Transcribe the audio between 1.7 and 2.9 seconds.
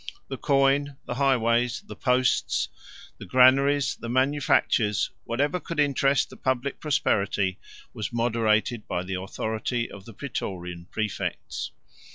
the posts,